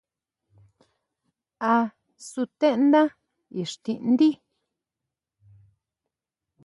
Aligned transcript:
¿Á 1.75 1.77
sutendá 2.29 3.03
íxtiʼndí? 3.61 4.29